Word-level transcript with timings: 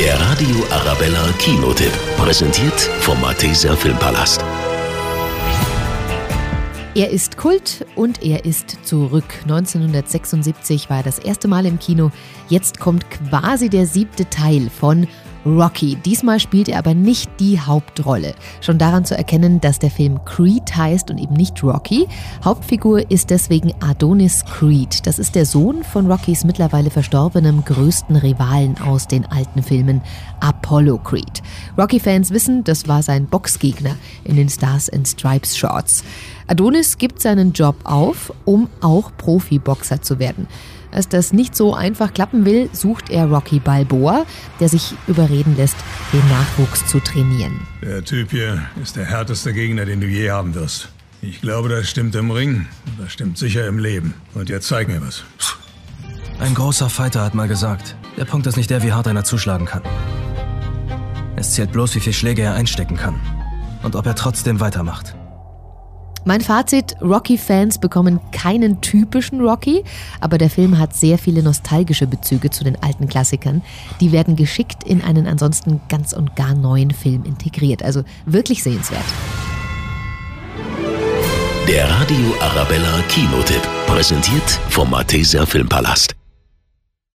Der 0.00 0.18
Radio 0.18 0.64
Arabella 0.70 1.28
Kinotipp. 1.38 1.92
Präsentiert 2.16 2.80
vom 3.00 3.20
Malteser 3.20 3.76
Filmpalast. 3.76 4.42
Er 6.94 7.10
ist 7.10 7.36
Kult 7.36 7.84
und 7.96 8.22
er 8.22 8.46
ist 8.46 8.78
zurück. 8.86 9.26
1976 9.42 10.88
war 10.88 10.96
er 10.96 11.02
das 11.02 11.18
erste 11.18 11.48
Mal 11.48 11.66
im 11.66 11.78
Kino. 11.78 12.12
Jetzt 12.48 12.80
kommt 12.80 13.04
quasi 13.10 13.68
der 13.68 13.84
siebte 13.84 14.24
Teil 14.30 14.70
von 14.70 15.06
Rocky. 15.44 15.96
Diesmal 15.96 16.40
spielt 16.40 16.68
er 16.68 16.78
aber 16.78 16.94
nicht 16.94 17.30
die 17.40 17.60
Hauptrolle. 17.60 18.34
Schon 18.60 18.78
daran 18.78 19.04
zu 19.04 19.16
erkennen, 19.16 19.60
dass 19.60 19.78
der 19.78 19.90
Film 19.90 20.24
Creed 20.24 20.76
heißt 20.76 21.10
und 21.10 21.18
eben 21.18 21.34
nicht 21.34 21.62
Rocky. 21.62 22.06
Hauptfigur 22.44 23.10
ist 23.10 23.30
deswegen 23.30 23.72
Adonis 23.80 24.44
Creed. 24.44 25.06
Das 25.06 25.18
ist 25.18 25.34
der 25.34 25.46
Sohn 25.46 25.82
von 25.82 26.10
Rockys 26.10 26.44
mittlerweile 26.44 26.90
verstorbenem 26.90 27.64
größten 27.64 28.16
Rivalen 28.16 28.76
aus 28.80 29.06
den 29.06 29.26
alten 29.26 29.62
Filmen, 29.62 30.02
Apollo 30.40 30.98
Creed. 30.98 31.42
Rocky-Fans 31.78 32.30
wissen, 32.30 32.64
das 32.64 32.88
war 32.88 33.02
sein 33.02 33.26
Boxgegner 33.26 33.96
in 34.24 34.36
den 34.36 34.48
Stars 34.48 34.90
and 34.90 35.06
Stripes 35.06 35.56
Shorts. 35.56 36.04
Adonis 36.46 36.98
gibt 36.98 37.22
seinen 37.22 37.52
Job 37.52 37.76
auf, 37.84 38.32
um 38.44 38.68
auch 38.80 39.12
Profiboxer 39.16 40.02
zu 40.02 40.18
werden. 40.18 40.48
Als 40.92 41.08
das 41.08 41.32
nicht 41.32 41.54
so 41.54 41.74
einfach 41.74 42.12
klappen 42.12 42.44
will, 42.44 42.68
sucht 42.72 43.10
er 43.10 43.26
Rocky 43.26 43.60
Balboa, 43.60 44.26
der 44.58 44.68
sich 44.68 44.94
überreden 45.06 45.56
lässt, 45.56 45.76
den 46.12 46.26
Nachwuchs 46.28 46.86
zu 46.86 46.98
trainieren. 46.98 47.60
Der 47.82 48.04
Typ 48.04 48.30
hier 48.32 48.62
ist 48.82 48.96
der 48.96 49.04
härteste 49.04 49.52
Gegner, 49.52 49.84
den 49.84 50.00
du 50.00 50.08
je 50.08 50.30
haben 50.30 50.54
wirst. 50.54 50.88
Ich 51.22 51.40
glaube, 51.40 51.68
das 51.68 51.88
stimmt 51.88 52.14
im 52.16 52.30
Ring, 52.30 52.66
das 52.98 53.12
stimmt 53.12 53.38
sicher 53.38 53.66
im 53.68 53.78
Leben. 53.78 54.14
Und 54.34 54.48
jetzt 54.48 54.66
zeig 54.68 54.88
mir 54.88 55.00
was. 55.00 55.22
Ein 56.40 56.54
großer 56.54 56.88
Fighter 56.88 57.22
hat 57.22 57.34
mal 57.34 57.48
gesagt, 57.48 57.94
der 58.16 58.24
Punkt 58.24 58.46
ist 58.46 58.56
nicht 58.56 58.70
der, 58.70 58.82
wie 58.82 58.92
hart 58.92 59.06
einer 59.06 59.24
zuschlagen 59.24 59.66
kann. 59.66 59.82
Es 61.40 61.52
zählt 61.54 61.72
bloß, 61.72 61.94
wie 61.94 62.00
viele 62.00 62.12
Schläge 62.12 62.42
er 62.42 62.52
einstecken 62.52 62.98
kann. 62.98 63.18
Und 63.82 63.96
ob 63.96 64.04
er 64.04 64.14
trotzdem 64.14 64.60
weitermacht. 64.60 65.14
Mein 66.26 66.42
Fazit, 66.42 66.96
Rocky-Fans 67.00 67.78
bekommen 67.78 68.20
keinen 68.30 68.82
typischen 68.82 69.40
Rocky, 69.40 69.82
aber 70.20 70.36
der 70.36 70.50
Film 70.50 70.76
hat 70.76 70.94
sehr 70.94 71.16
viele 71.16 71.42
nostalgische 71.42 72.06
Bezüge 72.06 72.50
zu 72.50 72.62
den 72.62 72.76
alten 72.82 73.08
Klassikern. 73.08 73.62
Die 74.02 74.12
werden 74.12 74.36
geschickt 74.36 74.84
in 74.84 75.00
einen 75.00 75.26
ansonsten 75.26 75.80
ganz 75.88 76.12
und 76.12 76.36
gar 76.36 76.54
neuen 76.54 76.90
Film 76.90 77.24
integriert. 77.24 77.82
Also 77.82 78.04
wirklich 78.26 78.62
sehenswert. 78.62 79.00
Der 81.66 81.88
Radio 81.88 82.34
Arabella 82.40 83.00
Kinotipp. 83.08 83.66
Präsentiert 83.86 84.60
vom 84.68 84.90
Malteser 84.90 85.46
Filmpalast. 85.46 86.19